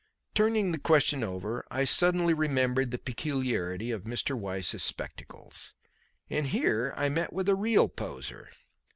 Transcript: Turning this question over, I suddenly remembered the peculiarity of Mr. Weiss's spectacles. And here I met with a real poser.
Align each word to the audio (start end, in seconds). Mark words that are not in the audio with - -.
Turning 0.33 0.71
this 0.71 0.81
question 0.81 1.23
over, 1.23 1.63
I 1.69 1.83
suddenly 1.83 2.33
remembered 2.33 2.89
the 2.89 2.97
peculiarity 2.97 3.91
of 3.91 4.05
Mr. 4.05 4.35
Weiss's 4.35 4.81
spectacles. 4.81 5.75
And 6.27 6.47
here 6.47 6.91
I 6.97 7.07
met 7.09 7.33
with 7.33 7.47
a 7.47 7.53
real 7.55 7.87
poser. 7.87 8.49